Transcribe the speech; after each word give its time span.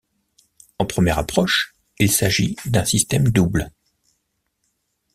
En 0.79 0.87
première 0.87 1.19
approche, 1.19 1.75
il 1.99 2.11
s'agit 2.11 2.55
d'un 2.65 2.85
système 2.85 3.27
double. 3.29 3.69